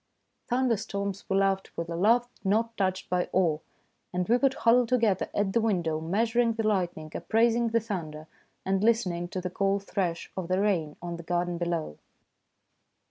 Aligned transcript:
Thunderstorms 0.47 1.25
we 1.29 1.37
loved 1.37 1.69
with 1.75 1.87
a 1.87 1.95
love 1.95 2.27
not 2.43 2.71
untouched 2.71 3.07
by 3.07 3.29
awe, 3.31 3.59
and 4.11 4.27
we 4.27 4.37
would 4.37 4.55
huddle 4.55 4.87
together 4.87 5.29
,at 5.31 5.53
the 5.53 5.61
window, 5.61 5.99
measuring 6.01 6.53
the 6.53 6.67
lightning, 6.67 7.11
appraising 7.13 7.67
the 7.67 7.79
thunder, 7.79 8.25
and 8.65 8.83
listen 8.83 9.11
ing 9.11 9.27
to 9.27 9.39
the 9.41 9.51
cool 9.51 9.77
thresh 9.79 10.31
of 10.35 10.47
the 10.47 10.59
rain 10.59 10.95
on 11.03 11.17
the 11.17 11.21
garden 11.23 11.59
below. 11.59 11.99